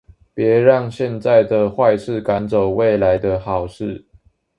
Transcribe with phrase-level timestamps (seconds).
[0.33, 4.03] 別讓現在的壞事趕走未來的好事